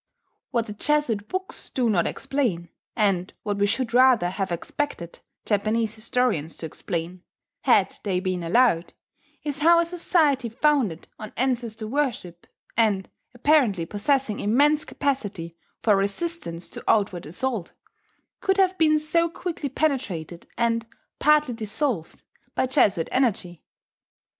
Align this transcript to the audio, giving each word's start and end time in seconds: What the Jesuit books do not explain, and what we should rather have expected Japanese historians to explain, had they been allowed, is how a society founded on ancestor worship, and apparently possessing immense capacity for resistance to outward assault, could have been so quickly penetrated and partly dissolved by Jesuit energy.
What 0.49 0.65
the 0.65 0.73
Jesuit 0.73 1.27
books 1.29 1.69
do 1.69 1.87
not 1.87 2.07
explain, 2.07 2.69
and 2.95 3.31
what 3.43 3.57
we 3.57 3.67
should 3.67 3.93
rather 3.93 4.31
have 4.31 4.51
expected 4.51 5.19
Japanese 5.45 5.93
historians 5.93 6.57
to 6.57 6.65
explain, 6.65 7.21
had 7.65 7.97
they 8.03 8.19
been 8.19 8.41
allowed, 8.41 8.93
is 9.43 9.59
how 9.59 9.77
a 9.79 9.85
society 9.85 10.49
founded 10.49 11.07
on 11.19 11.33
ancestor 11.37 11.85
worship, 11.87 12.47
and 12.75 13.11
apparently 13.35 13.85
possessing 13.85 14.39
immense 14.39 14.85
capacity 14.85 15.55
for 15.83 15.95
resistance 15.95 16.67
to 16.71 16.83
outward 16.91 17.27
assault, 17.27 17.73
could 18.39 18.57
have 18.57 18.75
been 18.79 18.97
so 18.97 19.29
quickly 19.29 19.69
penetrated 19.69 20.47
and 20.57 20.87
partly 21.19 21.53
dissolved 21.53 22.23
by 22.55 22.65
Jesuit 22.65 23.07
energy. 23.11 23.61